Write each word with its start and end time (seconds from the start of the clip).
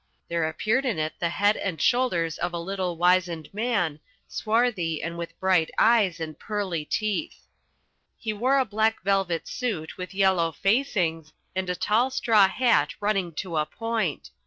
There 0.29 0.45
appeared 0.49 0.83
in 0.83 0.97
it 0.97 1.13
the 1.19 1.29
head 1.29 1.55
and 1.57 1.79
shoulders 1.79 2.39
of 2.39 2.53
a 2.53 2.59
little 2.59 2.97
wizened 2.97 3.53
man, 3.53 3.99
swarthy 4.27 4.99
and 5.03 5.15
with 5.15 5.39
bright 5.39 5.69
eyes 5.77 6.19
and 6.19 6.39
pearly 6.39 6.85
teeth. 6.85 7.45
He 8.17 8.33
wore 8.33 8.57
a 8.57 8.65
black 8.65 9.03
velvet 9.03 9.47
suit 9.47 9.99
with 9.99 10.15
yellow 10.15 10.53
facings, 10.53 11.33
and 11.55 11.69
a 11.69 11.75
tall 11.75 12.09
straw 12.09 12.47
hat 12.47 12.95
running 12.99 13.33
to 13.33 13.57
a 13.57 13.67
point. 13.67 14.31